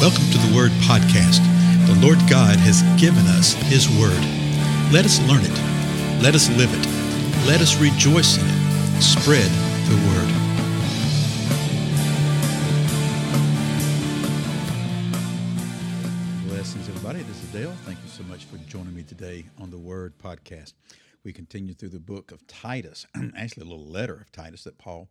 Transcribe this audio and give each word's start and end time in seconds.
Welcome 0.00 0.30
to 0.30 0.38
the 0.38 0.56
Word 0.56 0.70
Podcast. 0.88 1.44
The 1.86 1.94
Lord 2.00 2.16
God 2.20 2.56
has 2.56 2.80
given 2.98 3.26
us 3.26 3.52
His 3.52 3.86
Word. 3.86 4.16
Let 4.90 5.04
us 5.04 5.20
learn 5.28 5.42
it. 5.44 6.22
Let 6.22 6.34
us 6.34 6.48
live 6.56 6.72
it. 6.72 6.86
Let 7.46 7.60
us 7.60 7.76
rejoice 7.78 8.38
in 8.38 8.46
it. 8.48 9.02
Spread 9.02 9.50
the 9.90 9.96
Word. 10.08 10.30
Blessings, 16.48 16.88
everybody. 16.88 17.22
This 17.24 17.42
is 17.44 17.52
Dale. 17.52 17.74
Thank 17.84 17.98
you 18.02 18.08
so 18.08 18.22
much 18.22 18.46
for 18.46 18.56
joining 18.70 18.94
me 18.94 19.02
today 19.02 19.44
on 19.58 19.68
the 19.68 19.76
Word 19.76 20.14
Podcast. 20.16 20.72
We 21.24 21.34
continue 21.34 21.74
through 21.74 21.90
the 21.90 22.00
book 22.00 22.32
of 22.32 22.46
Titus, 22.46 23.06
actually, 23.36 23.66
a 23.66 23.68
little 23.68 23.84
letter 23.84 24.14
of 24.14 24.32
Titus 24.32 24.64
that 24.64 24.78
Paul 24.78 25.10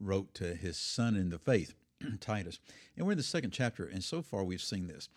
wrote 0.00 0.34
to 0.34 0.56
his 0.56 0.76
son 0.76 1.14
in 1.14 1.30
the 1.30 1.38
faith. 1.38 1.76
Titus. 2.20 2.58
And 2.96 3.06
we're 3.06 3.12
in 3.12 3.18
the 3.18 3.24
second 3.24 3.50
chapter, 3.50 3.86
and 3.86 4.02
so 4.02 4.22
far 4.22 4.44
we've 4.44 4.60
seen 4.62 4.86
this 4.86 5.08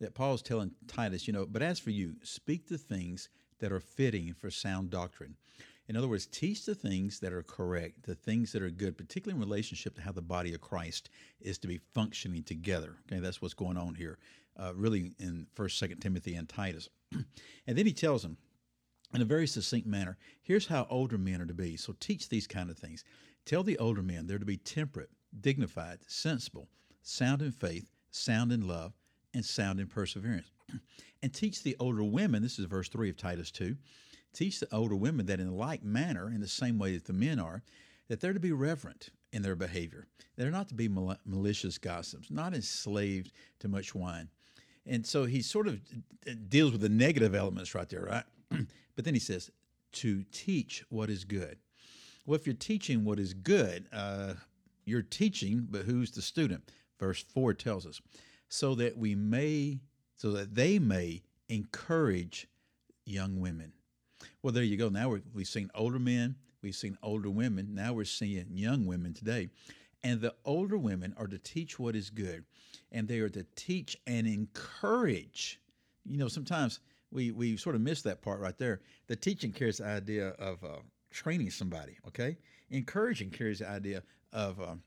that 0.00 0.14
Paul's 0.14 0.42
telling 0.42 0.72
Titus, 0.88 1.26
you 1.26 1.32
know, 1.32 1.46
but 1.46 1.62
as 1.62 1.78
for 1.78 1.90
you, 1.90 2.16
speak 2.22 2.66
the 2.66 2.78
things 2.78 3.28
that 3.60 3.72
are 3.72 3.80
fitting 3.80 4.34
for 4.34 4.50
sound 4.50 4.90
doctrine. 4.90 5.36
In 5.86 5.96
other 5.96 6.08
words, 6.08 6.26
teach 6.26 6.64
the 6.64 6.74
things 6.74 7.20
that 7.20 7.32
are 7.32 7.42
correct, 7.42 8.04
the 8.04 8.14
things 8.14 8.52
that 8.52 8.62
are 8.62 8.70
good, 8.70 8.96
particularly 8.96 9.40
in 9.40 9.48
relationship 9.48 9.94
to 9.96 10.02
how 10.02 10.12
the 10.12 10.22
body 10.22 10.54
of 10.54 10.60
Christ 10.60 11.10
is 11.40 11.58
to 11.58 11.68
be 11.68 11.78
functioning 11.92 12.42
together. 12.42 12.96
Okay, 13.06 13.20
that's 13.20 13.42
what's 13.42 13.54
going 13.54 13.76
on 13.76 13.94
here, 13.94 14.18
uh, 14.58 14.72
really 14.74 15.12
in 15.18 15.46
First, 15.54 15.78
Second 15.78 16.00
Timothy, 16.00 16.34
and 16.34 16.48
Titus. 16.48 16.88
and 17.12 17.78
then 17.78 17.86
he 17.86 17.92
tells 17.92 18.22
them 18.22 18.38
in 19.14 19.20
a 19.20 19.26
very 19.26 19.46
succinct 19.46 19.86
manner, 19.86 20.16
here's 20.42 20.66
how 20.66 20.86
older 20.90 21.18
men 21.18 21.40
are 21.40 21.46
to 21.46 21.54
be. 21.54 21.76
So 21.76 21.94
teach 22.00 22.28
these 22.28 22.46
kind 22.46 22.70
of 22.70 22.78
things. 22.78 23.04
Tell 23.44 23.62
the 23.62 23.78
older 23.78 24.02
men 24.02 24.26
they're 24.26 24.38
to 24.38 24.44
be 24.44 24.56
temperate, 24.56 25.10
dignified, 25.40 25.98
sensible, 26.06 26.68
sound 27.02 27.42
in 27.42 27.52
faith, 27.52 27.90
sound 28.10 28.52
in 28.52 28.66
love, 28.66 28.92
and 29.34 29.44
sound 29.44 29.80
in 29.80 29.86
perseverance. 29.86 30.50
and 31.22 31.32
teach 31.32 31.62
the 31.62 31.76
older 31.80 32.04
women, 32.04 32.42
this 32.42 32.58
is 32.58 32.66
verse 32.66 32.88
3 32.88 33.10
of 33.10 33.16
Titus 33.16 33.50
2, 33.50 33.76
teach 34.32 34.60
the 34.60 34.74
older 34.74 34.96
women 34.96 35.26
that 35.26 35.40
in 35.40 35.56
like 35.56 35.82
manner, 35.82 36.28
in 36.28 36.40
the 36.40 36.48
same 36.48 36.78
way 36.78 36.94
that 36.94 37.04
the 37.04 37.12
men 37.12 37.38
are, 37.38 37.62
that 38.08 38.20
they're 38.20 38.32
to 38.32 38.40
be 38.40 38.52
reverent 38.52 39.10
in 39.32 39.42
their 39.42 39.56
behavior. 39.56 40.06
They're 40.36 40.50
not 40.50 40.68
to 40.68 40.74
be 40.74 40.88
mal- 40.88 41.18
malicious 41.24 41.78
gossips, 41.78 42.30
not 42.30 42.54
enslaved 42.54 43.32
to 43.60 43.68
much 43.68 43.94
wine. 43.94 44.28
And 44.86 45.06
so 45.06 45.24
he 45.24 45.40
sort 45.40 45.66
of 45.66 45.80
deals 46.48 46.72
with 46.72 46.82
the 46.82 46.88
negative 46.88 47.34
elements 47.34 47.74
right 47.74 47.88
there, 47.88 48.02
right? 48.02 48.24
but 48.96 49.04
then 49.04 49.14
he 49.14 49.20
says, 49.20 49.50
to 49.92 50.24
teach 50.32 50.84
what 50.88 51.08
is 51.08 51.24
good. 51.24 51.56
Well, 52.26 52.34
if 52.36 52.46
you're 52.46 52.54
teaching 52.54 53.04
what 53.04 53.18
is 53.18 53.32
good, 53.32 53.86
uh, 53.92 54.34
you're 54.84 55.02
teaching, 55.02 55.66
but 55.70 55.82
who's 55.82 56.10
the 56.10 56.22
student? 56.22 56.70
Verse 56.98 57.22
4 57.22 57.54
tells 57.54 57.86
us, 57.86 58.00
so 58.48 58.74
that 58.76 58.96
we 58.96 59.14
may, 59.14 59.80
so 60.16 60.30
that 60.32 60.54
they 60.54 60.78
may 60.78 61.22
encourage 61.48 62.46
young 63.04 63.40
women. 63.40 63.72
Well, 64.42 64.52
there 64.52 64.62
you 64.62 64.76
go. 64.76 64.88
Now 64.88 65.10
we 65.10 65.42
have 65.42 65.48
seen 65.48 65.70
older 65.74 65.98
men, 65.98 66.36
we've 66.62 66.74
seen 66.74 66.96
older 67.02 67.30
women. 67.30 67.74
Now 67.74 67.92
we're 67.92 68.04
seeing 68.04 68.46
young 68.52 68.86
women 68.86 69.12
today. 69.12 69.48
And 70.02 70.20
the 70.20 70.34
older 70.44 70.76
women 70.76 71.14
are 71.16 71.26
to 71.26 71.38
teach 71.38 71.78
what 71.78 71.96
is 71.96 72.10
good, 72.10 72.44
and 72.92 73.08
they 73.08 73.20
are 73.20 73.30
to 73.30 73.46
teach 73.56 73.96
and 74.06 74.26
encourage. 74.26 75.60
You 76.04 76.18
know, 76.18 76.28
sometimes 76.28 76.80
we, 77.10 77.30
we 77.30 77.56
sort 77.56 77.74
of 77.74 77.80
miss 77.80 78.02
that 78.02 78.20
part 78.20 78.40
right 78.40 78.58
there. 78.58 78.82
The 79.06 79.16
teaching 79.16 79.50
carries 79.50 79.78
the 79.78 79.86
idea 79.86 80.28
of 80.38 80.62
uh, 80.62 80.80
training 81.10 81.50
somebody, 81.50 81.96
okay? 82.08 82.36
Encouraging 82.70 83.30
carries 83.30 83.60
the 83.60 83.68
idea 83.68 84.02
of, 84.34 84.60
um, 84.60 84.82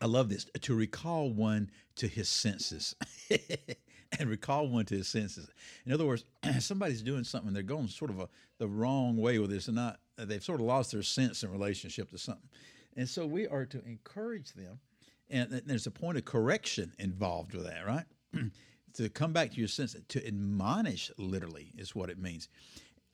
I 0.00 0.06
love 0.06 0.28
this, 0.28 0.46
to 0.62 0.74
recall 0.74 1.30
one 1.30 1.70
to 1.96 2.08
his 2.08 2.28
senses. 2.28 2.96
and 4.18 4.28
recall 4.28 4.66
one 4.66 4.84
to 4.86 4.96
his 4.96 5.08
senses. 5.08 5.48
In 5.86 5.92
other 5.92 6.06
words, 6.06 6.24
somebody's 6.58 7.02
doing 7.02 7.22
something, 7.22 7.52
they're 7.52 7.62
going 7.62 7.88
sort 7.88 8.10
of 8.10 8.20
a, 8.20 8.28
the 8.58 8.66
wrong 8.66 9.16
way 9.16 9.38
with 9.38 9.50
this, 9.50 9.68
and 9.68 9.76
not 9.76 10.00
they've 10.16 10.42
sort 10.42 10.60
of 10.60 10.66
lost 10.66 10.92
their 10.92 11.02
sense 11.02 11.42
in 11.42 11.50
relationship 11.50 12.10
to 12.10 12.18
something. 12.18 12.48
And 12.96 13.08
so 13.08 13.24
we 13.24 13.46
are 13.46 13.66
to 13.66 13.84
encourage 13.84 14.52
them, 14.52 14.80
and 15.28 15.62
there's 15.64 15.86
a 15.86 15.92
point 15.92 16.18
of 16.18 16.24
correction 16.24 16.92
involved 16.98 17.54
with 17.54 17.66
that, 17.66 17.86
right? 17.86 18.04
to 18.94 19.08
come 19.10 19.32
back 19.32 19.52
to 19.52 19.58
your 19.58 19.68
sense, 19.68 19.94
to 20.08 20.26
admonish, 20.26 21.10
literally, 21.16 21.72
is 21.76 21.94
what 21.94 22.10
it 22.10 22.18
means. 22.18 22.48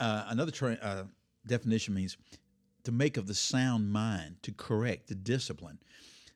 Uh, 0.00 0.24
another 0.28 0.50
tra- 0.50 0.78
uh, 0.80 1.04
definition 1.46 1.94
means 1.94 2.16
to 2.86 2.92
make 2.92 3.16
of 3.16 3.26
the 3.26 3.34
sound 3.34 3.92
mind, 3.92 4.36
to 4.42 4.52
correct, 4.52 5.08
to 5.08 5.14
discipline. 5.16 5.78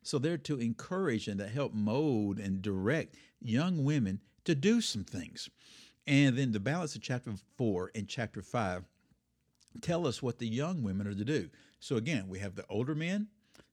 So 0.03 0.19
they're 0.19 0.37
to 0.39 0.59
encourage 0.59 1.29
and 1.29 1.39
to 1.39 1.47
help 1.47 1.73
mold 1.73 2.41
and 2.41 2.61
direct 2.61 3.15
young 3.41 3.85
women 3.85 4.21
to 4.45 4.57
do 4.57 4.81
some 4.81 5.05
things. 5.05 5.49
And 6.09 6.37
then 6.37 6.51
the 6.51 6.59
balance 6.59 6.97
of 6.97 7.03
chapter 7.03 7.33
four 7.57 7.93
and 7.95 8.09
chapter 8.09 8.43
five 8.43 8.85
tell 9.81 10.09
us 10.09 10.23
what 10.23 10.39
the 10.39 10.49
young 10.49 10.83
women 10.83 11.07
are 11.07 11.15
to 11.15 11.25
do. 11.25 11.51
So 11.79 11.95
again, 11.95 12.27
we 12.29 12.41
have 12.41 12.57
the 12.57 12.65
older 12.69 12.97
men, 12.97 13.29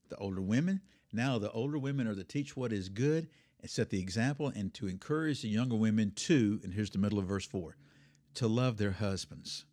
the 0.09 0.17
older 0.17 0.41
women. 0.41 0.81
Now 1.11 1.39
the 1.39 1.51
older 1.51 1.79
women 1.79 2.07
are 2.07 2.13
to 2.13 2.23
teach 2.23 2.55
what 2.55 2.71
is 2.71 2.89
good 2.89 3.27
and 3.59 3.71
set 3.71 3.89
the 3.89 3.99
example 3.99 4.51
and 4.55 4.71
to 4.75 4.87
encourage 4.87 5.41
the 5.41 5.49
younger 5.49 5.75
women 5.75 6.11
to, 6.11 6.59
and 6.63 6.75
here's 6.75 6.91
the 6.91 6.99
middle 6.99 7.17
of 7.17 7.25
verse 7.25 7.47
four, 7.47 7.75
to 8.35 8.47
love 8.47 8.77
their 8.77 8.91
husbands, 8.91 9.65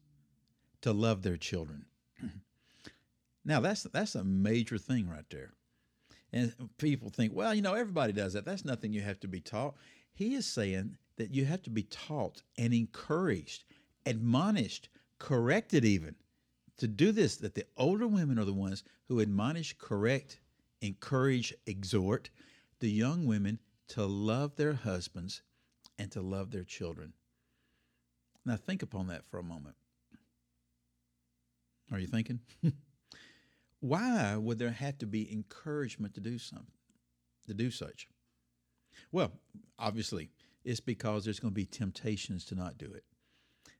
to 0.80 0.94
love 0.94 1.22
their 1.22 1.36
children. 1.36 1.84
now 3.44 3.60
that's 3.60 3.82
that's 3.84 4.14
a 4.14 4.24
major 4.24 4.78
thing 4.78 5.08
right 5.08 5.28
there. 5.30 5.52
And 6.32 6.52
people 6.78 7.10
think, 7.10 7.32
well, 7.32 7.54
you 7.54 7.62
know, 7.62 7.74
everybody 7.74 8.12
does 8.12 8.32
that. 8.32 8.44
That's 8.44 8.64
nothing 8.64 8.92
you 8.92 9.02
have 9.02 9.20
to 9.20 9.28
be 9.28 9.40
taught. 9.40 9.76
He 10.12 10.34
is 10.34 10.46
saying 10.46 10.96
that 11.16 11.32
you 11.32 11.44
have 11.44 11.62
to 11.62 11.70
be 11.70 11.84
taught 11.84 12.42
and 12.58 12.74
encouraged, 12.74 13.64
admonished, 14.04 14.88
corrected 15.18 15.84
even 15.84 16.16
to 16.78 16.88
do 16.88 17.12
this, 17.12 17.36
that 17.36 17.54
the 17.54 17.66
older 17.76 18.06
women 18.06 18.38
are 18.38 18.44
the 18.44 18.52
ones 18.52 18.82
who 19.06 19.20
admonish, 19.20 19.76
correct, 19.78 20.40
encourage, 20.80 21.54
exhort 21.66 22.30
the 22.80 22.90
young 22.90 23.26
women 23.26 23.58
to 23.88 24.04
love 24.04 24.56
their 24.56 24.74
husbands 24.74 25.42
and 25.98 26.10
to 26.10 26.20
love 26.20 26.50
their 26.50 26.64
children. 26.64 27.12
Now, 28.44 28.56
think 28.56 28.82
upon 28.82 29.06
that 29.06 29.24
for 29.24 29.38
a 29.38 29.44
moment. 29.44 29.76
Are 31.92 31.98
you 31.98 32.06
thinking? 32.06 32.40
Why 33.86 34.34
would 34.38 34.58
there 34.58 34.70
have 34.70 34.96
to 35.00 35.06
be 35.06 35.30
encouragement 35.30 36.14
to 36.14 36.20
do 36.20 36.38
something, 36.38 36.72
to 37.46 37.52
do 37.52 37.70
such? 37.70 38.08
Well, 39.12 39.32
obviously, 39.78 40.30
it's 40.64 40.80
because 40.80 41.22
there's 41.22 41.38
going 41.38 41.52
to 41.52 41.54
be 41.54 41.66
temptations 41.66 42.46
to 42.46 42.54
not 42.54 42.78
do 42.78 42.90
it. 42.94 43.04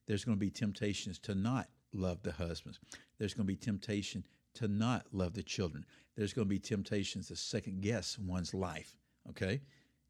There's 0.06 0.22
going 0.22 0.36
to 0.36 0.40
be 0.40 0.50
temptations 0.50 1.18
to 1.20 1.34
not 1.34 1.68
love 1.94 2.22
the 2.22 2.32
husbands. 2.32 2.80
There's 3.18 3.32
going 3.32 3.46
to 3.46 3.52
be 3.54 3.56
temptation 3.56 4.26
to 4.56 4.68
not 4.68 5.06
love 5.10 5.32
the 5.32 5.42
children. 5.42 5.86
There's 6.18 6.34
going 6.34 6.48
to 6.48 6.54
be 6.54 6.58
temptations 6.58 7.28
to 7.28 7.36
second 7.36 7.80
guess 7.80 8.18
one's 8.18 8.52
life, 8.52 8.98
okay, 9.30 9.62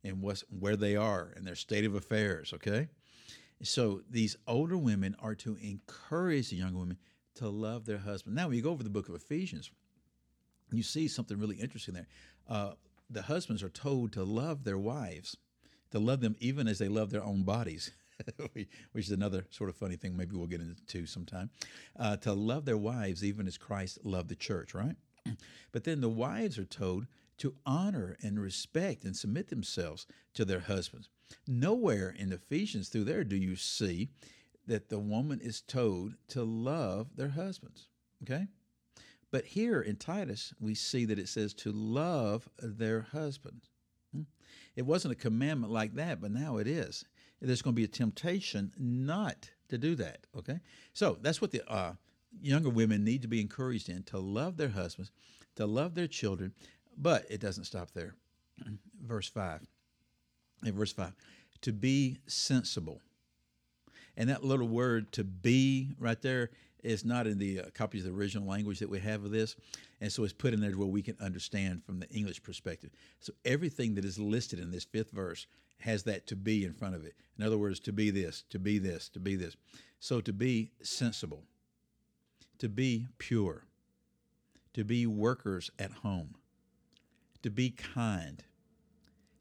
and 0.03 0.21
what's, 0.21 0.43
where 0.59 0.77
they 0.77 0.97
are 0.97 1.33
and 1.37 1.47
their 1.47 1.55
state 1.55 1.85
of 1.85 1.95
affairs, 1.95 2.53
okay. 2.53 2.89
So 3.63 4.03
these 4.11 4.37
older 4.49 4.77
women 4.77 5.15
are 5.21 5.37
to 5.37 5.57
encourage 5.63 6.51
the 6.51 6.57
younger 6.57 6.79
women 6.79 6.99
to 7.37 7.49
love 7.49 7.87
their 7.87 7.99
husband. 7.99 8.35
Now, 8.35 8.49
when 8.49 8.57
you 8.57 8.63
go 8.63 8.73
over 8.73 8.83
the 8.83 8.91
book 8.91 9.09
of 9.09 9.15
Ephesians, 9.15 9.71
you 10.73 10.83
see 10.83 11.09
something 11.09 11.39
really 11.39 11.57
interesting 11.57 11.95
there. 11.95 12.09
Uh, 12.49 12.73
the 13.11 13.23
husbands 13.23 13.63
are 13.63 13.69
told 13.69 14.13
to 14.13 14.25
love 14.25 14.65
their 14.65 14.79
wives, 14.79 15.37
to 15.91 15.99
love 15.99 16.21
them 16.21 16.37
even 16.41 16.67
as 16.67 16.79
they 16.79 16.89
love 16.89 17.11
their 17.11 17.25
own 17.25 17.43
bodies. 17.43 17.91
which 18.93 19.07
is 19.07 19.11
another 19.11 19.45
sort 19.51 19.69
of 19.69 19.75
funny 19.75 19.97
thing 19.97 20.17
maybe 20.17 20.37
we'll 20.37 20.47
get 20.47 20.61
into 20.61 21.05
sometime 21.05 21.51
uh, 21.99 22.17
to 22.17 22.33
love 22.33 22.65
their 22.65 22.77
wives 22.77 23.25
even 23.25 23.45
as 23.47 23.59
christ 23.59 23.99
loved 24.05 24.29
the 24.29 24.37
church 24.37 24.73
right 24.73 24.95
but 25.73 25.83
then 25.83 26.01
the 26.01 26.09
wives 26.09 26.57
are 26.57 26.65
told 26.65 27.09
to 27.39 27.57
honor 27.67 28.17
and 28.23 28.41
respect 28.41 29.03
and 29.03 29.17
submit 29.17 29.49
themselves 29.49 30.07
to 30.33 30.45
their 30.45 30.61
husbands 30.61 31.09
nowhere 31.49 32.15
in 32.17 32.33
ephesians 32.33 32.89
through 32.89 33.03
there 33.03 33.25
do 33.25 33.37
you 33.37 33.57
see 33.57 34.09
that 34.65 34.89
the 34.91 34.99
woman 35.01 35.41
is 35.41 35.61
told 35.61 36.15
to 36.29 36.45
love 36.45 37.09
their 37.17 37.31
husbands 37.31 37.89
okay 38.23 38.47
but 39.35 39.47
here 39.47 39.81
in 39.81 39.97
Titus, 39.97 40.55
we 40.61 40.77
see 40.77 41.07
that 41.07 41.19
it 41.19 41.29
says 41.29 41.55
to 41.55 41.73
love 41.73 42.49
their 42.57 43.09
husbands. 43.11 43.69
Hmm? 44.15 44.23
It 44.77 44.87
wasn't 44.87 45.11
a 45.11 45.17
commandment 45.17 45.73
like 45.73 45.97
that, 45.97 46.21
but 46.21 46.31
now 46.31 46.59
it 46.59 46.69
is. 46.69 47.05
There's 47.41 47.61
going 47.61 47.75
to 47.75 47.81
be 47.81 47.83
a 47.83 47.89
temptation 47.89 48.71
not 48.79 49.51
to 49.71 49.77
do 49.77 49.97
that. 49.97 50.29
Okay, 50.39 50.61
so 50.93 51.19
that's 51.21 51.41
what 51.41 51.51
the 51.51 51.69
uh, 51.69 51.95
younger 52.41 52.71
women 52.71 53.03
need 53.03 53.23
to 53.23 53.29
be 53.29 53.41
encouraged 53.41 53.89
in 53.89 54.05
to 54.05 54.21
love 54.21 54.57
their 54.57 54.69
husbands, 54.69 55.11
to 55.57 55.67
love 55.67 55.97
their 55.97 56.07
children. 56.07 56.53
But 56.97 57.27
it 57.29 57.41
doesn't 57.41 57.65
stop 57.65 57.91
there. 57.91 58.15
verse 59.05 59.29
five. 59.29 59.63
In 60.65 60.77
verse 60.77 60.93
five, 60.93 61.15
to 61.63 61.73
be 61.73 62.19
sensible. 62.29 63.01
And 64.17 64.31
that 64.31 64.45
little 64.45 64.69
word 64.69 65.11
to 65.15 65.25
be 65.25 65.97
right 65.99 66.23
there 66.23 66.51
It's 66.85 67.05
not 67.05 67.27
in 67.27 67.39
the 67.39 67.61
uh, 67.61 67.65
copies 67.73 68.05
of 68.05 68.13
the 68.13 68.19
original 68.19 68.47
language 68.47 68.79
that 68.79 68.91
we 68.91 69.01
have 69.01 69.25
of 69.25 69.31
this. 69.31 69.57
And 70.01 70.13
so 70.13 70.23
it's 70.23 70.33
put 70.33 70.53
in 70.53 70.61
there 70.61 70.73
where 70.73 70.87
we 70.87 71.03
can 71.03 71.17
understand 71.21 71.83
from 71.85 71.99
the 71.99 72.09
English 72.11 72.43
perspective. 72.43 72.91
So 73.21 73.33
everything 73.45 73.95
that 73.95 74.05
is 74.05 74.19
listed 74.19 74.59
in 74.61 74.71
this 74.71 74.85
fifth 74.85 75.11
verse 75.11 75.47
has 75.79 76.03
that 76.05 76.27
to 76.29 76.37
be 76.37 76.65
in 76.65 76.73
front 76.73 76.95
of 76.95 77.05
it. 77.05 77.15
In 77.39 77.45
other 77.45 77.59
words, 77.59 77.81
to 77.81 77.93
be 77.93 78.11
this, 78.11 78.45
to 78.51 78.59
be 78.59 78.79
this, 78.79 79.09
to 79.11 79.21
be 79.21 79.35
this. 79.35 79.57
So 79.99 80.21
to 80.21 80.33
be 80.33 80.73
sensible, 80.83 81.45
to 82.59 82.69
be 82.69 83.07
pure, 83.19 83.65
to 84.75 84.85
be 84.85 85.07
workers 85.07 85.71
at 85.79 85.91
home, 85.91 86.35
to 87.43 87.51
be 87.51 87.71
kind, 87.71 88.45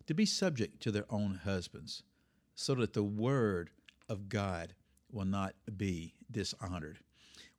to 0.07 0.13
be 0.13 0.25
subject 0.25 0.81
to 0.84 0.92
their 0.92 1.06
own 1.10 1.42
husbands, 1.44 2.04
so 2.56 2.75
that 2.75 2.94
the 2.94 3.04
word 3.04 3.72
of 4.07 4.30
God 4.30 4.74
will 5.12 5.25
not 5.25 5.56
be 5.78 6.13
dishonored. 6.31 7.00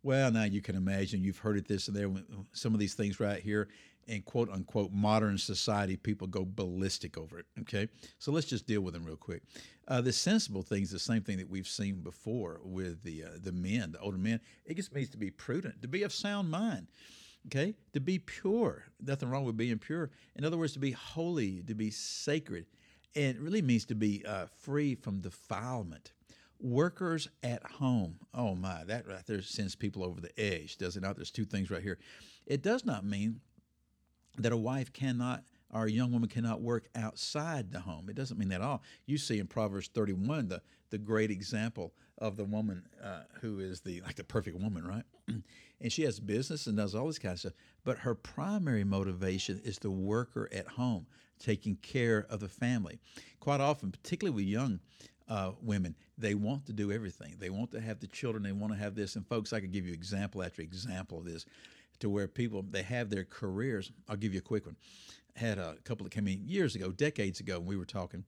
Well, 0.05 0.31
now 0.31 0.45
you 0.45 0.61
can 0.61 0.77
imagine 0.77 1.25
you've 1.25 1.39
heard 1.39 1.57
it 1.57 1.67
this 1.67 1.89
and 1.89 1.97
there. 1.97 2.11
Some 2.53 2.75
of 2.75 2.79
these 2.79 2.93
things 2.93 3.19
right 3.21 3.43
here 3.43 3.69
in 4.07 4.21
quote 4.21 4.51
unquote 4.51 4.93
modern 4.93 5.39
society, 5.39 5.97
people 5.97 6.27
go 6.27 6.45
ballistic 6.45 7.17
over 7.17 7.39
it. 7.39 7.47
Okay, 7.61 7.89
so 8.19 8.31
let's 8.31 8.47
just 8.47 8.67
deal 8.67 8.83
with 8.83 8.93
them 8.93 9.03
real 9.05 9.17
quick. 9.17 9.43
Uh, 9.89 10.03
the 10.03 10.13
sensible 10.13 10.63
thing 10.63 10.83
is 10.83 10.91
the 10.91 10.99
same 10.99 11.23
thing 11.23 11.39
that 11.39 11.49
we've 11.49 11.67
seen 11.67 12.03
before 12.03 12.61
with 12.63 13.03
the 13.03 13.25
uh, 13.25 13.29
the 13.41 13.53
men, 13.53 13.93
the 13.93 13.99
older 14.01 14.19
men. 14.19 14.41
It 14.67 14.75
just 14.75 14.95
means 14.95 15.09
to 15.09 15.17
be 15.17 15.31
prudent, 15.31 15.81
to 15.81 15.89
be 15.89 16.03
of 16.03 16.13
sound 16.13 16.51
mind. 16.51 16.89
Okay, 17.47 17.75
to 17.95 18.01
be 18.01 18.19
pure. 18.19 18.85
Nothing 19.01 19.31
wrong 19.31 19.45
with 19.45 19.57
being 19.57 19.79
pure. 19.79 20.11
In 20.37 20.45
other 20.45 20.59
words, 20.59 20.75
to 20.75 20.79
be 20.79 20.91
holy, 20.91 21.63
to 21.63 21.75
be 21.75 21.91
sacred. 21.91 22.67
And 23.17 23.37
it 23.37 23.41
really 23.41 23.63
means 23.63 23.87
to 23.87 23.95
be 23.95 24.23
uh, 24.27 24.47
free 24.61 24.97
from 24.97 25.21
defilement. 25.21 26.13
Workers 26.61 27.29
at 27.43 27.63
home. 27.65 28.19
Oh 28.33 28.55
my, 28.55 28.85
that 28.85 29.07
right 29.07 29.25
there 29.27 29.43
sends 29.43 29.75
people 29.75 30.05
over 30.05 30.21
the 30.21 30.39
edge, 30.41 30.77
does 30.77 30.97
it 30.97 31.03
not? 31.03 31.17
There's 31.17 31.31
two 31.31 31.45
things 31.45 31.71
right 31.71 31.83
here. 31.83 31.99
It 32.47 32.63
does 32.63 32.85
not 32.85 33.05
mean 33.05 33.41
that 34.39 34.53
a 34.53 34.57
wife 34.57 34.93
cannot 34.93 35.45
or 35.73 35.87
a 35.87 35.91
young 35.91 36.13
woman 36.13 36.29
cannot 36.29 36.61
work 36.61 36.89
outside 36.95 37.73
the 37.73 37.81
home. 37.81 38.09
It 38.09 38.15
doesn't 38.15 38.39
mean 38.39 38.49
that 38.51 38.61
at 38.61 38.67
all. 38.67 38.83
You 39.07 39.19
see 39.19 39.41
in 39.41 39.47
Proverbs 39.47 39.89
31 39.93 40.49
the, 40.49 40.63
the 40.91 40.99
great 40.99 41.31
example 41.31 41.93
of 42.19 42.37
the 42.37 42.45
woman 42.45 42.85
uh, 43.03 43.23
who 43.41 43.59
is 43.59 43.81
the 43.81 44.01
like 44.03 44.15
the 44.15 44.25
perfect 44.25 44.57
woman, 44.57 44.87
right? 44.87 45.03
and 45.81 45.93
she 45.93 46.03
has 46.03 46.21
business 46.21 46.69
and 46.69 46.77
does 46.77 46.95
all 46.95 47.09
this 47.09 47.19
kind 47.19 47.33
of 47.33 47.41
stuff. 47.41 47.53
But 47.83 47.99
her 47.99 48.15
primary 48.15 48.85
motivation 48.85 49.61
is 49.65 49.79
the 49.79 49.91
worker 49.91 50.49
at 50.53 50.69
home, 50.69 51.07
taking 51.39 51.77
care 51.77 52.27
of 52.31 52.41
the 52.41 52.49
family. 52.49 52.99
Quite 53.41 53.61
often, 53.61 53.91
particularly 53.91 54.35
with 54.35 54.45
young 54.47 54.81
uh, 55.29 55.53
women, 55.61 55.95
they 56.19 56.35
want 56.35 56.67
to 56.67 56.73
do 56.73 56.93
everything. 56.93 57.37
They 57.39 57.51
want 57.51 57.71
to 57.73 57.81
have 57.81 58.01
the 58.01 58.07
children. 58.07 58.43
They 58.43 58.53
want 58.53 58.73
to 58.73 58.79
have 58.79 58.95
this. 58.95 59.17
And 59.17 59.27
folks, 59.27 59.53
I 59.53 59.61
could 59.61 59.73
give 59.73 59.87
you 59.87 59.93
example 59.93 60.43
after 60.43 60.63
example 60.63 61.19
of 61.19 61.25
this, 61.25 61.47
to 62.01 62.11
where 62.11 62.29
people 62.29 62.65
they 62.69 62.83
have 62.83 63.11
their 63.11 63.25
careers. 63.25 63.93
I'll 64.09 64.17
give 64.17 64.33
you 64.33 64.41
a 64.41 64.43
quick 64.43 64.67
one. 64.67 64.77
Had 65.37 65.59
a 65.59 65.77
couple 65.85 66.05
that 66.05 66.11
came 66.11 66.29
in 66.29 66.47
years 66.47 66.77
ago, 66.77 66.91
decades 66.93 67.41
ago, 67.41 67.59
when 67.59 67.69
we 67.69 67.77
were 67.77 67.85
talking, 67.85 68.25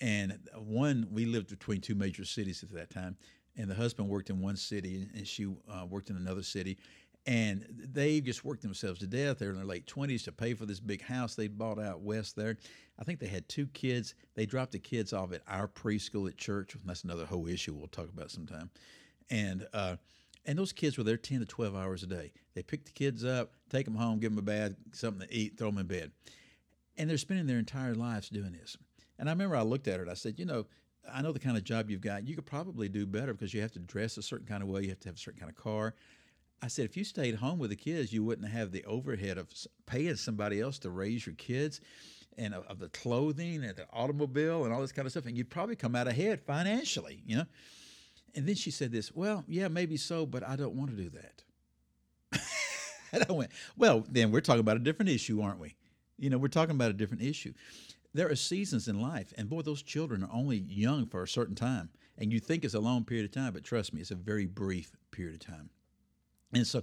and 0.00 0.38
one 0.54 1.06
we 1.10 1.24
lived 1.24 1.48
between 1.48 1.80
two 1.80 1.94
major 1.94 2.24
cities 2.24 2.62
at 2.62 2.70
that 2.72 2.90
time, 2.90 3.16
and 3.56 3.70
the 3.70 3.74
husband 3.74 4.08
worked 4.08 4.30
in 4.30 4.40
one 4.40 4.56
city 4.56 5.08
and 5.14 5.26
she 5.26 5.46
uh, 5.70 5.86
worked 5.86 6.10
in 6.10 6.16
another 6.16 6.42
city 6.42 6.78
and 7.26 7.64
they 7.68 8.20
just 8.20 8.44
worked 8.44 8.62
themselves 8.62 8.98
to 9.00 9.06
death. 9.06 9.38
They're 9.38 9.50
in 9.50 9.56
their 9.56 9.64
late 9.64 9.86
20s 9.86 10.24
to 10.24 10.32
pay 10.32 10.54
for 10.54 10.66
this 10.66 10.80
big 10.80 11.02
house 11.02 11.34
they 11.34 11.46
bought 11.46 11.78
out 11.78 12.00
west 12.00 12.34
there. 12.34 12.56
I 12.98 13.04
think 13.04 13.20
they 13.20 13.28
had 13.28 13.48
two 13.48 13.66
kids. 13.68 14.14
They 14.34 14.44
dropped 14.44 14.72
the 14.72 14.78
kids 14.80 15.12
off 15.12 15.32
at 15.32 15.42
our 15.46 15.68
preschool 15.68 16.28
at 16.28 16.36
church. 16.36 16.76
That's 16.84 17.04
another 17.04 17.24
whole 17.24 17.46
issue 17.46 17.74
we'll 17.74 17.88
talk 17.88 18.08
about 18.08 18.30
sometime. 18.30 18.70
And 19.30 19.66
uh, 19.72 19.96
and 20.44 20.58
those 20.58 20.72
kids 20.72 20.98
were 20.98 21.04
there 21.04 21.16
10 21.16 21.40
to 21.40 21.46
12 21.46 21.76
hours 21.76 22.02
a 22.02 22.06
day. 22.06 22.32
They 22.54 22.62
pick 22.62 22.84
the 22.84 22.90
kids 22.90 23.24
up, 23.24 23.52
take 23.70 23.84
them 23.84 23.94
home, 23.94 24.18
give 24.18 24.32
them 24.32 24.38
a 24.38 24.42
bath, 24.42 24.72
something 24.92 25.26
to 25.28 25.32
eat, 25.32 25.56
throw 25.56 25.70
them 25.70 25.78
in 25.78 25.86
bed. 25.86 26.10
And 26.96 27.08
they're 27.08 27.16
spending 27.16 27.46
their 27.46 27.58
entire 27.58 27.94
lives 27.94 28.28
doing 28.28 28.52
this. 28.52 28.76
And 29.18 29.28
I 29.28 29.32
remember 29.32 29.54
I 29.54 29.62
looked 29.62 29.86
at 29.86 30.00
it. 30.00 30.08
I 30.08 30.14
said, 30.14 30.38
you 30.38 30.44
know, 30.44 30.66
I 31.12 31.22
know 31.22 31.32
the 31.32 31.38
kind 31.38 31.56
of 31.56 31.64
job 31.64 31.90
you've 31.90 32.00
got. 32.00 32.26
You 32.26 32.34
could 32.34 32.46
probably 32.46 32.88
do 32.88 33.06
better 33.06 33.32
because 33.32 33.54
you 33.54 33.60
have 33.60 33.72
to 33.72 33.78
dress 33.78 34.16
a 34.16 34.22
certain 34.22 34.46
kind 34.46 34.62
of 34.62 34.68
way. 34.68 34.82
You 34.82 34.88
have 34.90 35.00
to 35.00 35.08
have 35.08 35.16
a 35.16 35.20
certain 35.20 35.40
kind 35.40 35.50
of 35.50 35.56
car. 35.56 35.94
I 36.62 36.68
said, 36.68 36.84
if 36.84 36.96
you 36.96 37.02
stayed 37.02 37.34
home 37.34 37.58
with 37.58 37.70
the 37.70 37.76
kids, 37.76 38.12
you 38.12 38.22
wouldn't 38.22 38.48
have 38.48 38.70
the 38.70 38.84
overhead 38.84 39.36
of 39.36 39.48
paying 39.84 40.14
somebody 40.14 40.60
else 40.60 40.78
to 40.80 40.90
raise 40.90 41.26
your 41.26 41.34
kids 41.34 41.80
and 42.38 42.54
of, 42.54 42.78
the 42.78 42.88
clothing 42.88 43.64
and 43.64 43.76
the 43.76 43.86
automobile 43.92 44.64
and 44.64 44.72
all 44.72 44.80
this 44.80 44.92
kind 44.92 45.04
of 45.04 45.12
stuff. 45.12 45.26
And 45.26 45.36
you'd 45.36 45.50
probably 45.50 45.74
come 45.74 45.96
out 45.96 46.06
ahead 46.06 46.40
financially, 46.40 47.20
you 47.26 47.36
know? 47.36 47.46
And 48.34 48.46
then 48.46 48.54
she 48.54 48.70
said 48.70 48.92
this, 48.92 49.12
well, 49.12 49.44
yeah, 49.48 49.68
maybe 49.68 49.96
so, 49.96 50.24
but 50.24 50.46
I 50.46 50.54
don't 50.54 50.74
want 50.74 50.90
to 50.90 50.96
do 50.96 51.10
that. 51.10 51.42
and 53.12 53.26
I 53.28 53.32
went, 53.32 53.50
well, 53.76 54.06
then 54.08 54.30
we're 54.30 54.40
talking 54.40 54.60
about 54.60 54.76
a 54.76 54.80
different 54.80 55.10
issue, 55.10 55.42
aren't 55.42 55.58
we? 55.58 55.74
You 56.16 56.30
know, 56.30 56.38
we're 56.38 56.48
talking 56.48 56.76
about 56.76 56.90
a 56.90 56.94
different 56.94 57.24
issue. 57.24 57.52
There 58.14 58.30
are 58.30 58.36
seasons 58.36 58.88
in 58.88 59.00
life, 59.00 59.32
and 59.36 59.48
boy, 59.48 59.62
those 59.62 59.82
children 59.82 60.22
are 60.22 60.30
only 60.32 60.58
young 60.58 61.06
for 61.06 61.22
a 61.22 61.28
certain 61.28 61.56
time. 61.56 61.90
And 62.16 62.32
you 62.32 62.40
think 62.40 62.64
it's 62.64 62.74
a 62.74 62.80
long 62.80 63.04
period 63.04 63.24
of 63.24 63.32
time, 63.32 63.52
but 63.52 63.64
trust 63.64 63.92
me, 63.92 64.00
it's 64.00 64.10
a 64.10 64.14
very 64.14 64.46
brief 64.46 64.92
period 65.10 65.34
of 65.34 65.46
time. 65.46 65.70
And 66.52 66.66
so 66.66 66.82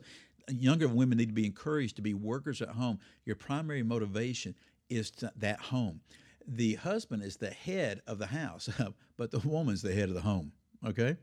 younger 0.50 0.88
women 0.88 1.18
need 1.18 1.28
to 1.28 1.34
be 1.34 1.46
encouraged 1.46 1.96
to 1.98 2.02
be 2.02 2.14
workers 2.14 2.62
at 2.62 2.70
home. 2.70 3.00
Your 3.26 3.36
primary 3.36 3.84
motivation 3.84 4.56
is 4.90 5.12
that 5.36 5.60
home. 5.60 6.02
The 6.48 6.76
husband 6.76 7.24
is 7.24 7.38
the 7.38 7.52
head 7.52 8.02
of 8.08 8.18
the 8.18 8.28
house, 8.28 8.70
but 9.18 9.32
the 9.32 9.40
woman's 9.40 9.82
the 9.82 9.94
head 9.94 10.10
of 10.10 10.16
the 10.16 10.22
home. 10.22 10.52
Okay? 10.86 11.18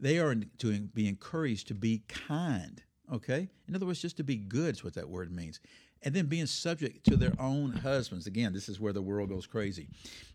They 0.00 0.18
are 0.18 0.34
to 0.34 0.80
be 0.80 1.08
encouraged 1.08 1.68
to 1.68 1.74
be 1.74 2.02
kind. 2.08 2.82
Okay? 3.12 3.48
In 3.68 3.74
other 3.74 3.86
words, 3.86 4.02
just 4.02 4.16
to 4.18 4.24
be 4.24 4.36
good 4.36 4.74
is 4.74 4.84
what 4.84 4.94
that 4.94 5.08
word 5.08 5.30
means. 5.30 5.60
And 6.02 6.14
then 6.14 6.26
being 6.26 6.46
subject 6.46 7.04
to 7.06 7.16
their 7.16 7.34
own 7.40 7.72
husbands. 7.72 8.26
Again, 8.26 8.52
this 8.52 8.68
is 8.68 8.78
where 8.78 8.92
the 8.92 9.02
world 9.02 9.30
goes 9.30 9.46
crazy. 9.46 9.88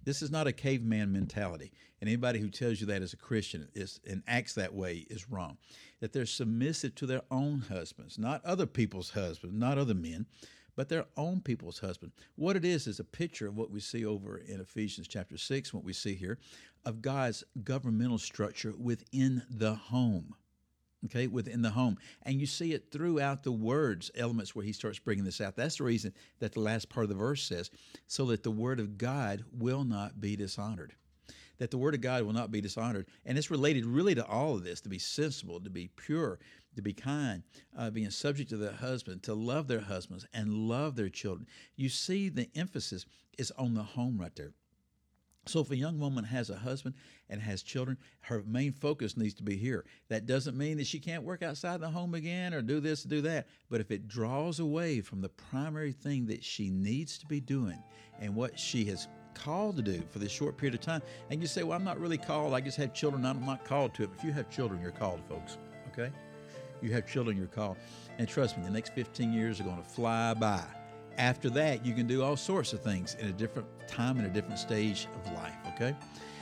This 0.03 0.21
is 0.21 0.29
not 0.29 0.47
a 0.47 0.51
caveman 0.51 1.11
mentality. 1.11 1.71
And 2.01 2.09
anybody 2.09 2.39
who 2.39 2.49
tells 2.49 2.81
you 2.81 2.87
that 2.87 3.01
as 3.01 3.13
a 3.13 3.17
Christian 3.17 3.69
is, 3.73 4.01
and 4.05 4.23
acts 4.27 4.53
that 4.55 4.73
way 4.73 5.05
is 5.09 5.29
wrong 5.29 5.57
that 6.01 6.11
they're 6.11 6.25
submissive 6.25 6.93
to 6.95 7.05
their 7.05 7.21
own 7.31 7.61
husbands, 7.69 8.19
not 8.19 8.43
other 8.43 8.65
people's 8.65 9.11
husbands, 9.11 9.55
not 9.55 9.77
other 9.77 9.93
men, 9.93 10.25
but 10.75 10.89
their 10.89 11.05
own 11.15 11.39
people's 11.39 11.79
husband. 11.79 12.11
What 12.35 12.57
it 12.57 12.65
is 12.65 12.87
is 12.87 12.99
a 12.99 13.05
picture 13.05 13.47
of 13.47 13.55
what 13.55 13.71
we 13.71 13.79
see 13.79 14.05
over 14.05 14.37
in 14.37 14.59
Ephesians 14.59 15.07
chapter 15.07 15.37
6, 15.37 15.73
what 15.73 15.85
we 15.85 15.93
see 15.93 16.13
here, 16.13 16.39
of 16.85 17.01
God's 17.01 17.45
governmental 17.63 18.17
structure 18.17 18.73
within 18.77 19.43
the 19.49 19.75
home. 19.75 20.35
Okay, 21.05 21.27
within 21.27 21.61
the 21.61 21.69
home. 21.69 21.97
And 22.23 22.39
you 22.39 22.45
see 22.45 22.73
it 22.73 22.91
throughout 22.91 23.43
the 23.43 23.51
words, 23.51 24.09
elements 24.15 24.55
where 24.55 24.63
he 24.63 24.71
starts 24.71 24.99
bringing 24.99 25.25
this 25.25 25.41
out. 25.41 25.55
That's 25.55 25.77
the 25.77 25.83
reason 25.83 26.13
that 26.39 26.53
the 26.53 26.61
last 26.61 26.87
part 26.87 27.03
of 27.03 27.09
the 27.09 27.15
verse 27.15 27.43
says, 27.43 27.69
so 28.07 28.25
that 28.27 28.43
the 28.43 28.51
word 28.51 28.79
of 28.79 28.97
God 28.97 29.43
will 29.51 29.83
not 29.83 30.21
be 30.21 30.35
dishonored 30.35 30.95
that 31.59 31.71
the 31.71 31.77
word 31.77 31.93
of 31.93 32.01
God 32.01 32.23
will 32.23 32.33
not 32.33 32.51
be 32.51 32.61
dishonored. 32.61 33.05
And 33.25 33.37
it's 33.37 33.51
related 33.51 33.85
really 33.85 34.15
to 34.15 34.25
all 34.25 34.55
of 34.55 34.63
this 34.63 34.81
to 34.81 34.89
be 34.89 34.99
sensible, 34.99 35.59
to 35.61 35.69
be 35.69 35.89
pure, 35.95 36.39
to 36.75 36.81
be 36.81 36.93
kind, 36.93 37.43
uh, 37.77 37.89
being 37.89 38.09
subject 38.09 38.49
to 38.49 38.57
their 38.57 38.73
husband, 38.73 39.23
to 39.23 39.33
love 39.33 39.67
their 39.67 39.79
husbands 39.79 40.25
and 40.33 40.53
love 40.53 40.95
their 40.95 41.09
children. 41.09 41.47
You 41.75 41.89
see, 41.89 42.29
the 42.29 42.49
emphasis 42.55 43.05
is 43.37 43.51
on 43.51 43.73
the 43.73 43.83
home 43.83 44.17
right 44.17 44.35
there. 44.35 44.51
So, 45.45 45.59
if 45.59 45.71
a 45.71 45.75
young 45.75 45.99
woman 45.99 46.23
has 46.23 46.49
a 46.49 46.55
husband 46.55 46.95
and 47.29 47.41
has 47.41 47.63
children, 47.63 47.97
her 48.21 48.43
main 48.47 48.71
focus 48.71 49.17
needs 49.17 49.33
to 49.35 49.43
be 49.43 49.57
here. 49.57 49.85
That 50.07 50.25
doesn't 50.25 50.57
mean 50.57 50.77
that 50.77 50.87
she 50.87 50.99
can't 50.99 51.23
work 51.23 51.43
outside 51.43 51.81
the 51.81 51.89
home 51.89 52.13
again 52.13 52.53
or 52.53 52.61
do 52.61 52.79
this, 52.79 53.03
do 53.03 53.21
that. 53.21 53.47
But 53.69 53.81
if 53.81 53.91
it 53.91 54.07
draws 54.07 54.59
away 54.59 55.01
from 55.01 55.21
the 55.21 55.29
primary 55.29 55.91
thing 55.91 56.27
that 56.27 56.43
she 56.43 56.69
needs 56.69 57.17
to 57.17 57.25
be 57.25 57.41
doing 57.41 57.81
and 58.19 58.35
what 58.35 58.57
she 58.57 58.85
has 58.85 59.07
called 59.33 59.75
to 59.77 59.81
do 59.81 60.01
for 60.09 60.19
this 60.19 60.31
short 60.31 60.57
period 60.57 60.75
of 60.75 60.81
time. 60.81 61.01
And 61.29 61.41
you 61.41 61.47
say, 61.47 61.63
well, 61.63 61.77
I'm 61.77 61.83
not 61.83 61.99
really 61.99 62.17
called. 62.17 62.53
I 62.53 62.61
just 62.61 62.77
have 62.77 62.93
children. 62.93 63.25
I'm 63.25 63.45
not 63.45 63.65
called 63.65 63.93
to 63.95 64.03
it. 64.03 64.09
But 64.11 64.19
if 64.19 64.23
you 64.23 64.31
have 64.33 64.49
children, 64.49 64.81
you're 64.81 64.91
called, 64.91 65.21
folks. 65.27 65.57
Okay? 65.91 66.11
You 66.81 66.91
have 66.93 67.07
children, 67.07 67.37
you're 67.37 67.47
called. 67.47 67.77
And 68.17 68.27
trust 68.27 68.57
me, 68.57 68.63
the 68.63 68.69
next 68.69 68.93
15 68.93 69.33
years 69.33 69.59
are 69.59 69.63
going 69.63 69.81
to 69.81 69.89
fly 69.89 70.33
by. 70.33 70.63
After 71.17 71.49
that, 71.51 71.85
you 71.85 71.93
can 71.93 72.07
do 72.07 72.23
all 72.23 72.35
sorts 72.35 72.73
of 72.73 72.81
things 72.81 73.15
in 73.19 73.27
a 73.27 73.31
different 73.31 73.67
time 73.87 74.17
and 74.17 74.25
a 74.25 74.29
different 74.29 74.59
stage 74.59 75.07
of 75.15 75.33
life. 75.33 75.55
Okay? 75.75 75.95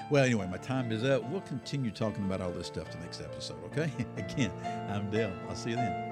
Well, 0.10 0.24
anyway, 0.24 0.48
my 0.50 0.58
time 0.58 0.92
is 0.92 1.04
up. 1.04 1.24
We'll 1.30 1.42
continue 1.42 1.92
talking 1.92 2.26
about 2.26 2.42
all 2.42 2.52
this 2.52 2.68
stuff 2.68 2.92
the 2.92 2.98
next 3.00 3.22
episode. 3.22 3.64
Okay? 3.66 3.92
Again, 4.18 4.52
I'm 4.90 5.10
Dale. 5.10 5.34
I'll 5.50 5.56
see 5.56 5.72
you 5.72 5.78
then. 5.78 6.11